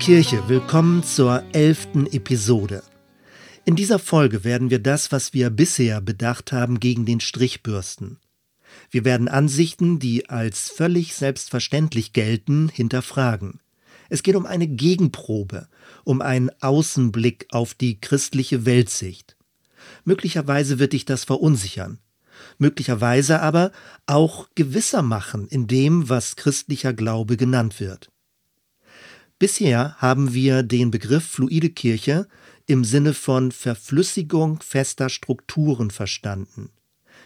[0.00, 2.84] Kirche, willkommen zur elften Episode.
[3.64, 8.18] In dieser Folge werden wir das, was wir bisher bedacht haben, gegen den Strich bürsten.
[8.90, 13.60] Wir werden Ansichten, die als völlig selbstverständlich gelten, hinterfragen.
[14.08, 15.66] Es geht um eine Gegenprobe,
[16.04, 19.36] um einen Außenblick auf die christliche Weltsicht.
[20.04, 21.98] Möglicherweise wird dich das verunsichern,
[22.56, 23.72] möglicherweise aber
[24.06, 28.10] auch gewisser machen in dem, was christlicher Glaube genannt wird.
[29.38, 32.26] Bisher haben wir den Begriff fluide Kirche
[32.66, 36.70] im Sinne von Verflüssigung fester Strukturen verstanden.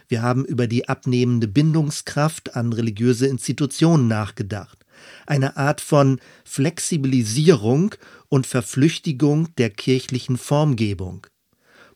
[0.09, 4.85] Wir haben über die abnehmende Bindungskraft an religiöse Institutionen nachgedacht.
[5.27, 7.95] Eine Art von Flexibilisierung
[8.29, 11.27] und Verflüchtigung der kirchlichen Formgebung.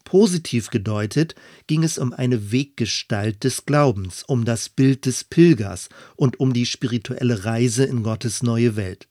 [0.05, 1.34] Positiv gedeutet
[1.67, 6.64] ging es um eine Weggestalt des Glaubens, um das Bild des Pilgers und um die
[6.64, 9.08] spirituelle Reise in Gottes neue Welt.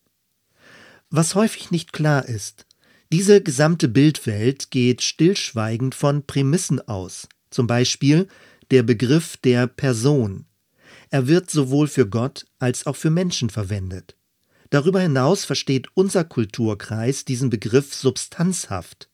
[1.10, 2.66] Was häufig nicht klar ist,
[3.12, 8.28] diese gesamte Bildwelt geht stillschweigend von Prämissen aus, zum Beispiel
[8.72, 10.46] der Begriff der Person.
[11.12, 14.16] Er wird sowohl für Gott als auch für Menschen verwendet.
[14.72, 19.10] Darüber hinaus versteht unser Kulturkreis diesen Begriff substanzhaft.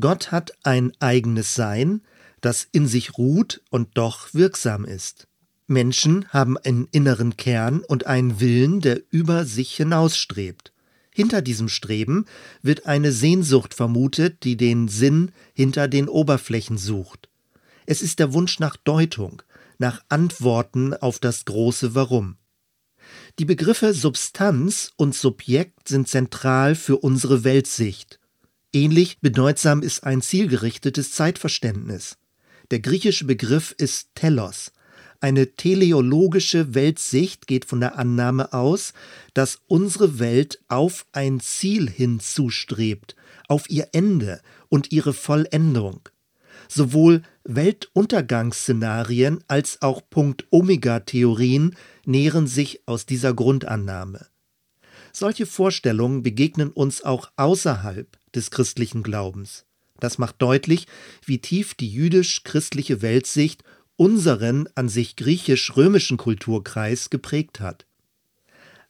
[0.00, 2.02] Gott hat ein eigenes Sein,
[2.40, 5.26] das in sich ruht und doch wirksam ist.
[5.66, 10.73] Menschen haben einen inneren Kern und einen Willen, der über sich hinausstrebt.
[11.16, 12.26] Hinter diesem Streben
[12.60, 17.28] wird eine Sehnsucht vermutet, die den Sinn hinter den Oberflächen sucht.
[17.86, 19.40] Es ist der Wunsch nach Deutung,
[19.78, 22.36] nach Antworten auf das große Warum.
[23.38, 28.18] Die Begriffe Substanz und Subjekt sind zentral für unsere Weltsicht.
[28.72, 32.16] Ähnlich bedeutsam ist ein zielgerichtetes Zeitverständnis.
[32.72, 34.72] Der griechische Begriff ist Telos,
[35.24, 38.92] eine teleologische Weltsicht geht von der Annahme aus,
[39.32, 43.16] dass unsere Welt auf ein Ziel hinzustrebt,
[43.48, 46.10] auf ihr Ende und ihre Vollendung.
[46.68, 51.74] Sowohl Weltuntergangsszenarien als auch Punkt-Omega-Theorien
[52.04, 54.26] nähren sich aus dieser Grundannahme.
[55.10, 59.64] Solche Vorstellungen begegnen uns auch außerhalb des christlichen Glaubens.
[60.00, 60.86] Das macht deutlich,
[61.24, 63.64] wie tief die jüdisch-christliche Weltsicht
[63.96, 67.86] unseren an sich griechisch-römischen Kulturkreis geprägt hat.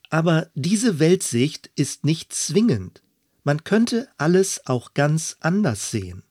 [0.09, 3.01] Aber diese Weltsicht ist nicht zwingend.
[3.43, 6.23] Man könnte alles auch ganz anders sehen.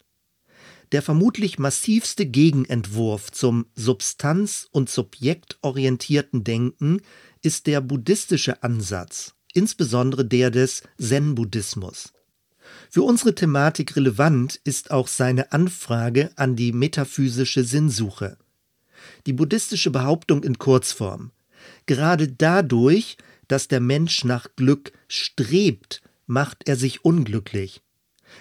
[0.92, 7.00] Der vermutlich massivste Gegenentwurf zum substanz- und subjektorientierten Denken
[7.42, 12.12] ist der buddhistische Ansatz, insbesondere der des Zen-Buddhismus.
[12.90, 18.38] Für unsere Thematik relevant ist auch seine Anfrage an die metaphysische Sinnsuche
[19.26, 21.30] die buddhistische Behauptung in Kurzform.
[21.86, 23.16] Gerade dadurch,
[23.48, 27.82] dass der Mensch nach Glück strebt, macht er sich unglücklich.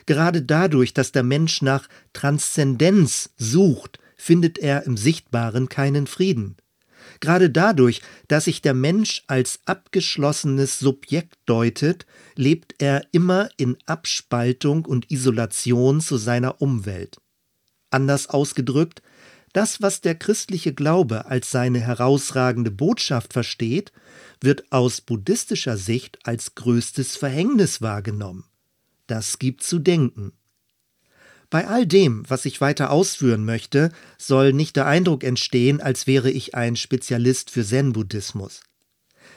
[0.06, 6.57] Gerade dadurch, dass der Mensch nach Transzendenz sucht, findet er im Sichtbaren keinen Frieden.
[7.19, 14.85] Gerade dadurch, dass sich der Mensch als abgeschlossenes Subjekt deutet, lebt er immer in Abspaltung
[14.85, 17.18] und Isolation zu seiner Umwelt.
[17.91, 19.02] Anders ausgedrückt,
[19.53, 23.91] das, was der christliche Glaube als seine herausragende Botschaft versteht,
[24.41, 28.46] wird aus buddhistischer Sicht als größtes Verhängnis wahrgenommen.
[29.08, 30.34] Das gibt zu denken.
[31.50, 36.31] Bei all dem, was ich weiter ausführen möchte, soll nicht der Eindruck entstehen, als wäre
[36.31, 38.62] ich ein Spezialist für Zen-Buddhismus.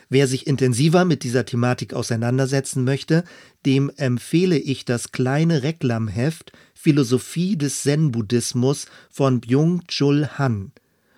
[0.09, 3.23] Wer sich intensiver mit dieser Thematik auseinandersetzen möchte,
[3.65, 6.53] dem empfehle ich das kleine Reklamheft
[6.87, 10.71] Philosophie des Zen-Buddhismus von Byung-Chul Han.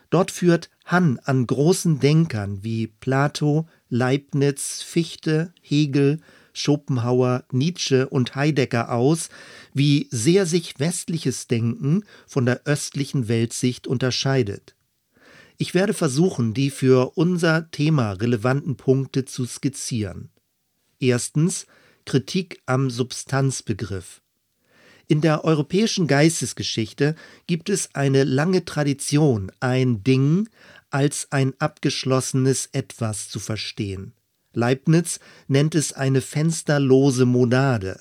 [0.09, 6.22] Dort führt Han an großen Denkern wie Plato, Leibniz, Fichte, Hegel,
[6.53, 9.30] Schopenhauer, Nietzsche und Heidegger aus,
[9.71, 14.74] wie sehr sich westliches Denken von der östlichen Weltsicht unterscheidet.
[15.60, 20.31] Ich werde versuchen, die für unser Thema relevanten Punkte zu skizzieren.
[21.00, 21.68] Erstens
[22.06, 24.24] Kritik am Substanzbegriff.
[25.12, 27.16] In der europäischen Geistesgeschichte
[27.48, 30.48] gibt es eine lange Tradition, ein Ding
[30.92, 34.14] als ein abgeschlossenes Etwas zu verstehen.
[34.54, 38.00] Leibniz nennt es eine fensterlose Monade.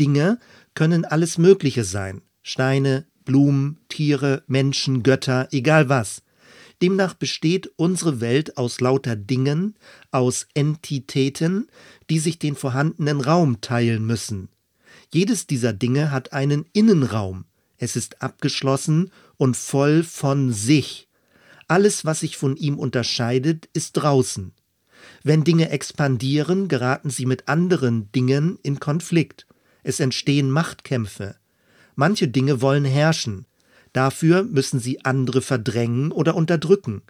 [0.00, 0.38] Dinge
[0.72, 2.22] können alles Mögliche sein.
[2.42, 6.22] Steine, Blumen, Tiere, Menschen, Götter, egal was.
[6.80, 9.74] Demnach besteht unsere Welt aus lauter Dingen,
[10.10, 11.68] aus Entitäten,
[12.08, 14.48] die sich den vorhandenen Raum teilen müssen.
[15.12, 17.44] Jedes dieser Dinge hat einen Innenraum.
[17.76, 21.08] Es ist abgeschlossen und voll von sich.
[21.68, 24.52] Alles, was sich von ihm unterscheidet, ist draußen.
[25.22, 29.46] Wenn Dinge expandieren, geraten sie mit anderen Dingen in Konflikt.
[29.82, 31.36] Es entstehen Machtkämpfe.
[31.94, 33.46] Manche Dinge wollen herrschen.
[33.92, 37.02] Dafür müssen sie andere verdrängen oder unterdrücken.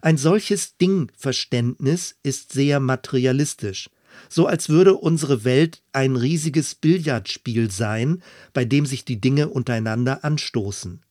[0.00, 3.90] Ein solches Dingverständnis ist sehr materialistisch,
[4.28, 8.22] so als würde unsere Welt ein riesiges Billardspiel sein,
[8.52, 11.02] bei dem sich die Dinge untereinander anstoßen.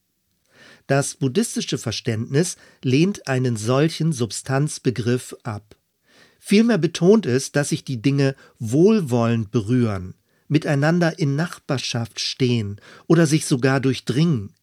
[0.87, 5.75] Das buddhistische Verständnis lehnt einen solchen Substanzbegriff ab.
[6.39, 10.15] Vielmehr betont es, dass sich die Dinge wohlwollend berühren,
[10.47, 14.53] miteinander in Nachbarschaft stehen oder sich sogar durchdringen.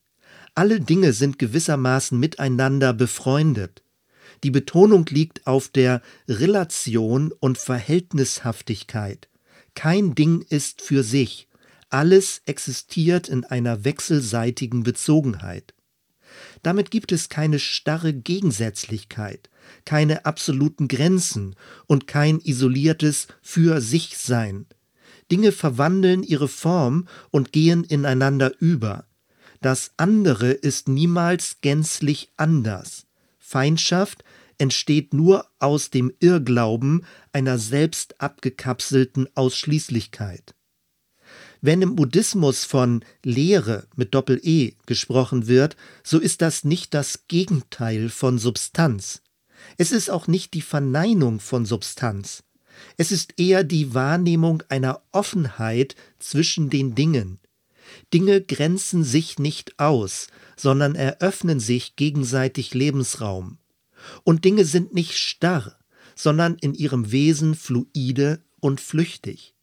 [0.54, 3.82] Alle Dinge sind gewissermaßen miteinander befreundet.
[4.44, 9.28] Die Betonung liegt auf der Relation und Verhältnishaftigkeit.
[9.74, 11.48] Kein Ding ist für sich,
[11.88, 15.74] alles existiert in einer wechselseitigen Bezogenheit.
[16.62, 19.48] Damit gibt es keine starre Gegensätzlichkeit,
[19.84, 21.54] keine absoluten Grenzen
[21.86, 24.66] und kein isoliertes Für sich Sein.
[25.30, 29.06] Dinge verwandeln ihre Form und gehen ineinander über.
[29.60, 33.05] Das andere ist niemals gänzlich anders.
[33.46, 34.24] Feindschaft
[34.58, 40.56] entsteht nur aus dem Irrglauben einer selbst abgekapselten Ausschließlichkeit.
[41.60, 48.08] Wenn im Buddhismus von Lehre mit Doppel-E gesprochen wird, so ist das nicht das Gegenteil
[48.08, 49.22] von Substanz.
[49.76, 52.42] Es ist auch nicht die Verneinung von Substanz.
[52.96, 57.38] Es ist eher die Wahrnehmung einer Offenheit zwischen den Dingen.
[58.12, 63.58] Dinge grenzen sich nicht aus, sondern eröffnen sich gegenseitig Lebensraum.
[64.24, 65.78] Und Dinge sind nicht starr,
[66.14, 69.54] sondern in ihrem Wesen fluide und flüchtig.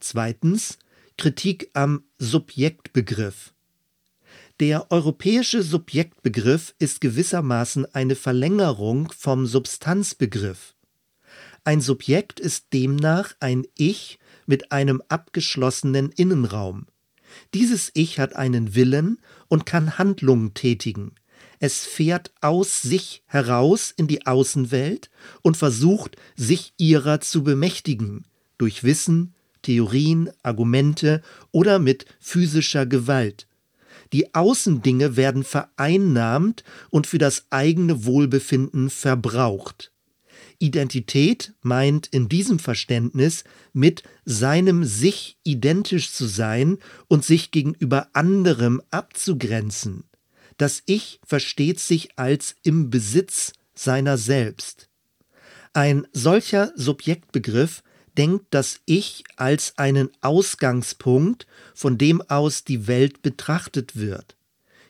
[0.00, 0.78] Zweitens
[1.16, 3.54] Kritik am Subjektbegriff.
[4.60, 10.74] Der europäische Subjektbegriff ist gewissermaßen eine Verlängerung vom Substanzbegriff.
[11.64, 16.86] Ein Subjekt ist demnach ein Ich mit einem abgeschlossenen Innenraum.
[17.52, 21.12] Dieses Ich hat einen Willen und kann Handlungen tätigen.
[21.60, 25.10] Es fährt aus sich heraus in die Außenwelt
[25.42, 28.24] und versucht, sich ihrer zu bemächtigen,
[28.58, 31.22] durch Wissen, Theorien, Argumente
[31.52, 33.46] oder mit physischer Gewalt.
[34.12, 39.90] Die Außendinge werden vereinnahmt und für das eigene Wohlbefinden verbraucht.
[40.58, 46.78] Identität meint in diesem Verständnis mit seinem sich identisch zu sein
[47.08, 50.04] und sich gegenüber anderem abzugrenzen.
[50.56, 54.88] Das Ich versteht sich als im Besitz seiner selbst.
[55.72, 57.82] Ein solcher Subjektbegriff
[58.16, 64.36] denkt das Ich als einen Ausgangspunkt, von dem aus die Welt betrachtet wird.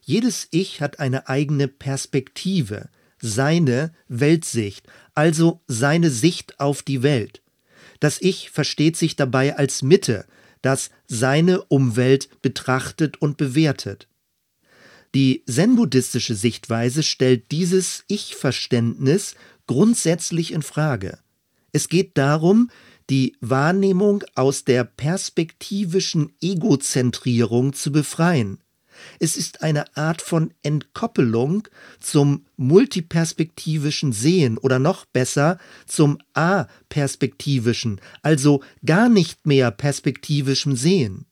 [0.03, 2.91] Jedes Ich hat eine eigene Perspektive,
[3.25, 7.43] seine Weltsicht, also seine Sicht auf die Welt.
[7.99, 10.27] Das Ich versteht sich dabei als Mitte,
[10.61, 14.09] das seine Umwelt betrachtet und bewertet.
[15.15, 19.37] Die zen-buddhistische Sichtweise stellt dieses Ich-Verständnis
[19.67, 21.19] grundsätzlich in Frage.
[21.73, 22.71] Es geht darum,
[23.09, 28.59] die Wahrnehmung aus der perspektivischen Egozentrierung zu befreien.
[29.19, 31.69] Es ist eine Art von Entkoppelung
[32.01, 41.27] zum multiperspektivischen Sehen oder noch besser zum aperspektivischen, also gar nicht mehr perspektivischen Sehen.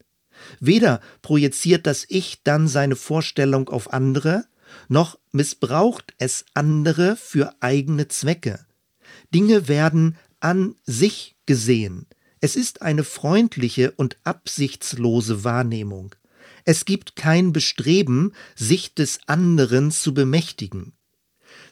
[0.60, 4.44] Weder projiziert das Ich dann seine Vorstellung auf andere,
[4.88, 8.64] noch missbraucht es andere für eigene Zwecke.
[9.34, 12.06] Dinge werden an sich gesehen.
[12.40, 16.14] Es ist eine freundliche und absichtslose Wahrnehmung.
[16.64, 20.92] Es gibt kein Bestreben, sich des anderen zu bemächtigen.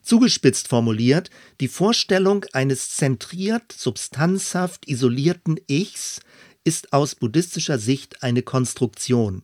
[0.02, 1.30] Zugespitzt formuliert,
[1.61, 6.20] die Vorstellung eines zentriert, substanzhaft isolierten Ichs
[6.64, 9.42] ist aus buddhistischer Sicht eine Konstruktion.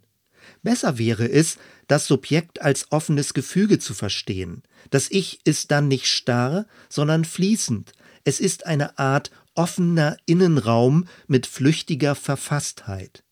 [0.62, 4.62] Besser wäre es, das Subjekt als offenes Gefüge zu verstehen.
[4.90, 7.92] Das Ich ist dann nicht starr, sondern fließend.
[8.24, 13.24] Es ist eine Art offener Innenraum mit flüchtiger Verfasstheit.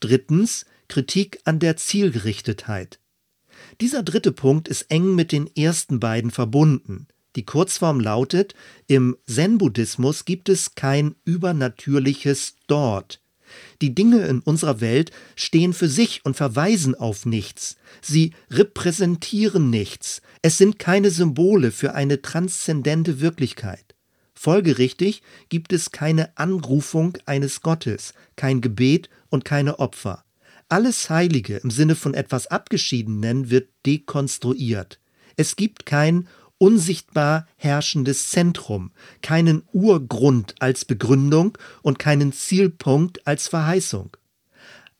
[0.00, 2.98] Drittens Kritik an der Zielgerichtetheit.
[3.80, 7.06] Dieser dritte Punkt ist eng mit den ersten beiden verbunden.
[7.36, 8.54] Die Kurzform lautet,
[8.88, 13.22] im Zen-Buddhismus gibt es kein übernatürliches Dort.
[13.82, 17.76] Die Dinge in unserer Welt stehen für sich und verweisen auf nichts.
[18.02, 20.22] Sie repräsentieren nichts.
[20.42, 23.94] Es sind keine Symbole für eine transzendente Wirklichkeit.
[24.34, 30.24] Folgerichtig gibt es keine Anrufung eines Gottes, kein Gebet und keine Opfer.
[30.70, 35.00] Alles Heilige im Sinne von etwas Abgeschiedenen wird dekonstruiert.
[35.34, 44.16] Es gibt kein unsichtbar herrschendes Zentrum, keinen Urgrund als Begründung und keinen Zielpunkt als Verheißung.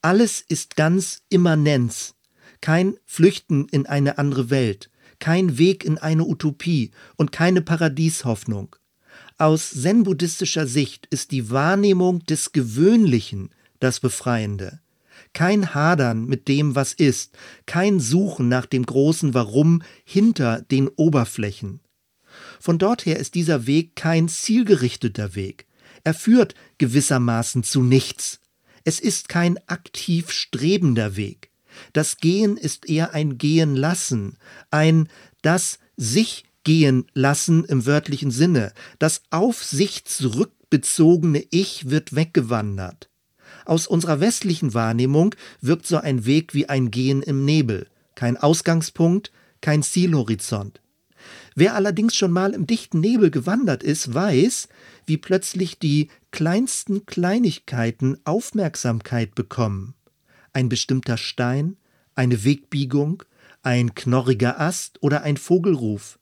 [0.03, 2.17] Alles ist ganz Immanenz,
[2.61, 8.75] kein Flüchten in eine andere Welt, kein Weg in eine Utopie und keine Paradieshoffnung.
[9.39, 14.81] Aus zen-buddhistischer Sicht ist die Wahrnehmung des Gewöhnlichen das Befreiende.
[15.33, 21.81] Kein Hadern mit dem, was ist, kein Suchen nach dem großen Warum hinter den Oberflächen.
[22.59, 25.67] Von dort her ist dieser Weg kein zielgerichteter Weg.
[26.05, 28.41] Er führt gewissermaßen zu nichts.
[28.85, 31.51] Es ist kein aktiv strebender Weg.
[31.93, 34.37] Das Gehen ist eher ein Gehen lassen,
[34.71, 35.09] ein
[35.43, 38.73] das sich gehen lassen im wörtlichen Sinne.
[38.99, 43.10] Das auf sich zurückbezogene Ich wird weggewandert.
[43.71, 47.87] Aus unserer westlichen Wahrnehmung wirkt so ein Weg wie ein Gehen im Nebel.
[48.17, 50.81] Kein Ausgangspunkt, kein Zielhorizont.
[51.55, 54.67] Wer allerdings schon mal im dichten Nebel gewandert ist, weiß,
[55.07, 59.95] wie plötzlich die kleinsten Kleinigkeiten Aufmerksamkeit bekommen.
[60.53, 61.77] Ein bestimmter Stein,
[62.17, 63.23] eine Wegbiegung,
[63.62, 66.19] ein knorriger Ast oder ein Vogelruf.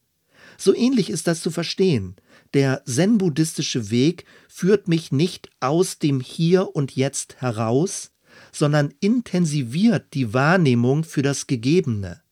[0.58, 2.16] So ähnlich ist das zu verstehen.
[2.54, 8.12] Der zen-buddhistische Weg führt mich nicht aus dem Hier und Jetzt heraus,
[8.52, 12.22] sondern intensiviert die Wahrnehmung für das Gegebene.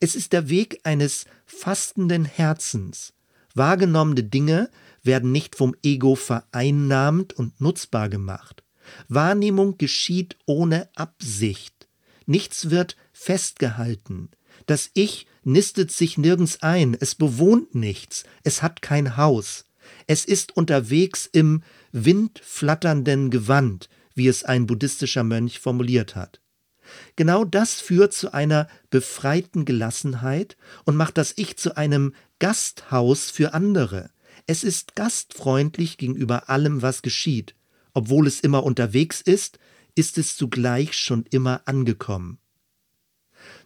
[0.00, 3.12] Es ist der Weg eines fastenden Herzens.
[3.54, 4.70] Wahrgenommene Dinge
[5.02, 8.64] werden nicht vom Ego vereinnahmt und nutzbar gemacht.
[9.08, 11.88] Wahrnehmung geschieht ohne Absicht.
[12.26, 14.30] Nichts wird festgehalten.
[14.66, 19.66] Das Ich nistet sich nirgends ein, es bewohnt nichts, es hat kein Haus.
[20.06, 26.40] Es ist unterwegs im windflatternden Gewand, wie es ein buddhistischer Mönch formuliert hat.
[27.16, 33.54] Genau das führt zu einer befreiten Gelassenheit und macht das Ich zu einem Gasthaus für
[33.54, 34.10] andere.
[34.46, 37.54] Es ist gastfreundlich gegenüber allem, was geschieht.
[37.94, 39.58] Obwohl es immer unterwegs ist,
[39.94, 42.38] ist es zugleich schon immer angekommen.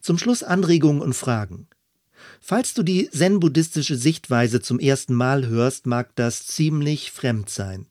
[0.00, 1.68] Zum Schluss Anregungen und Fragen.
[2.40, 7.86] Falls du die zen-buddhistische Sichtweise zum ersten Mal hörst, mag das ziemlich fremd sein.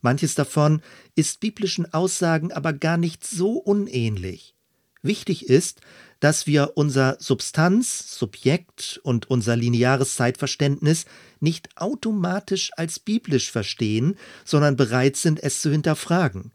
[0.00, 0.82] Manches davon
[1.14, 4.54] ist biblischen Aussagen aber gar nicht so unähnlich.
[5.02, 5.80] Wichtig ist,
[6.20, 11.04] dass wir unser Substanz, Subjekt und unser lineares Zeitverständnis
[11.40, 16.52] nicht automatisch als biblisch verstehen, sondern bereit sind, es zu hinterfragen.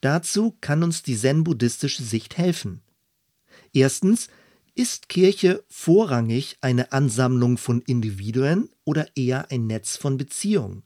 [0.00, 2.82] Dazu kann uns die zen-buddhistische Sicht helfen.
[3.72, 4.28] Erstens,
[4.80, 10.84] ist Kirche vorrangig eine Ansammlung von Individuen oder eher ein Netz von Beziehungen?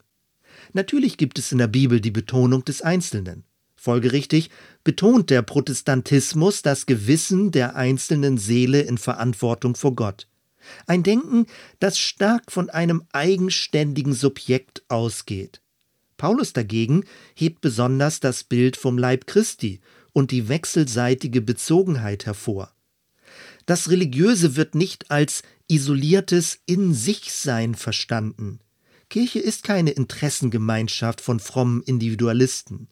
[0.72, 3.44] Natürlich gibt es in der Bibel die Betonung des Einzelnen.
[3.76, 4.50] Folgerichtig
[4.82, 10.26] betont der Protestantismus das Gewissen der einzelnen Seele in Verantwortung vor Gott.
[10.88, 11.46] Ein Denken,
[11.78, 15.60] das stark von einem eigenständigen Subjekt ausgeht.
[16.16, 17.04] Paulus dagegen
[17.36, 19.80] hebt besonders das Bild vom Leib Christi
[20.12, 22.73] und die wechselseitige Bezogenheit hervor.
[23.66, 28.60] Das Religiöse wird nicht als isoliertes In-sich-Sein verstanden.
[29.08, 32.88] Kirche ist keine Interessengemeinschaft von frommen Individualisten.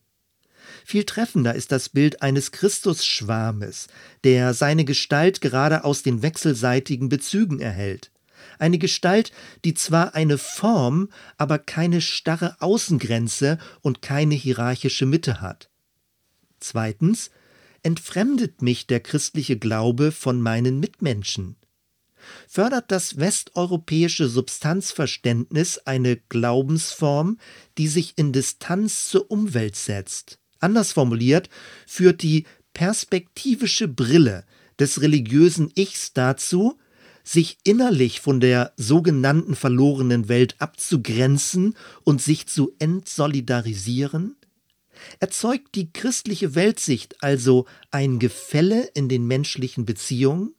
[0.84, 3.88] Viel treffender ist das Bild eines Christusschwarmes,
[4.24, 8.10] der seine Gestalt gerade aus den wechselseitigen Bezügen erhält.
[8.58, 9.32] Eine Gestalt,
[9.64, 15.70] die zwar eine Form, aber keine starre Außengrenze und keine hierarchische Mitte hat.
[16.60, 17.30] Zweitens,
[17.82, 21.56] entfremdet mich der christliche Glaube von meinen Mitmenschen?
[22.48, 27.38] Fördert das westeuropäische Substanzverständnis eine Glaubensform,
[27.78, 30.38] die sich in Distanz zur Umwelt setzt?
[30.60, 31.48] Anders formuliert,
[31.86, 34.44] führt die perspektivische Brille
[34.78, 36.78] des religiösen Ichs dazu,
[37.24, 44.36] sich innerlich von der sogenannten verlorenen Welt abzugrenzen und sich zu entsolidarisieren?
[45.20, 50.54] Erzeugt die christliche Weltsicht also ein Gefälle in den menschlichen Beziehungen?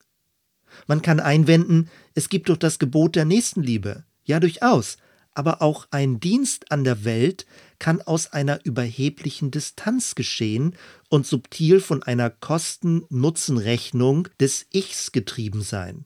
[0.88, 4.06] Man kann einwenden, es gibt doch das Gebot der Nächstenliebe.
[4.24, 4.98] Ja, durchaus.
[5.36, 7.48] Aber auch ein Dienst an der Welt
[7.80, 10.76] kann aus einer überheblichen Distanz geschehen
[11.10, 16.06] und subtil von einer Kosten-Nutzen-Rechnung des Ichs getrieben sein.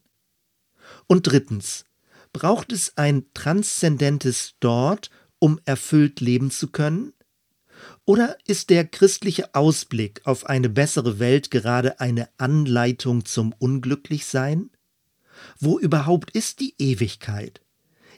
[1.08, 1.84] Und drittens,
[2.32, 7.14] braucht es ein transzendentes Dort, um erfüllt leben zu können?
[8.08, 14.70] Oder ist der christliche Ausblick auf eine bessere Welt gerade eine Anleitung zum Unglücklichsein?
[15.60, 17.60] Wo überhaupt ist die Ewigkeit?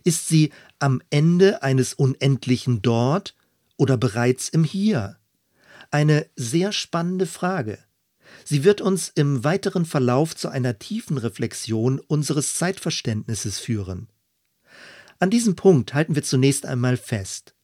[0.03, 3.35] Ist sie am Ende eines unendlichen Dort
[3.77, 5.17] oder bereits im Hier?
[5.89, 7.79] Eine sehr spannende Frage.
[8.45, 14.07] Sie wird uns im weiteren Verlauf zu einer tiefen Reflexion unseres Zeitverständnisses führen.
[15.17, 17.55] An diesem Punkt halten wir zunächst einmal fest.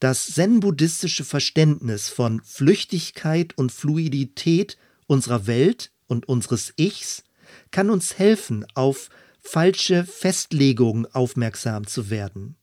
[0.00, 7.22] Das zen-buddhistische Verständnis von Flüchtigkeit und Fluidität unserer Welt und unseres Ichs
[7.70, 9.10] kann uns helfen, auf
[9.42, 12.56] falsche Festlegungen aufmerksam zu werden.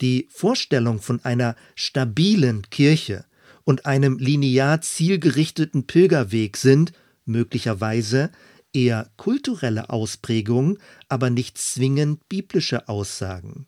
[0.00, 3.26] Die Vorstellung von einer stabilen Kirche
[3.64, 6.92] und einem linear zielgerichteten Pilgerweg sind
[7.26, 8.30] möglicherweise
[8.72, 13.66] eher kulturelle Ausprägungen, aber nicht zwingend biblische Aussagen.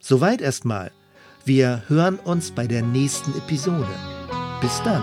[0.00, 0.92] Soweit erstmal.
[1.46, 3.86] Wir hören uns bei der nächsten Episode.
[4.62, 5.02] Bis dann.